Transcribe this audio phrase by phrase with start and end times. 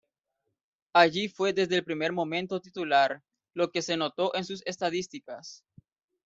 [0.93, 3.21] Allí fue desde el primer momento titular,
[3.53, 5.63] lo que se notó en sus estadísticas.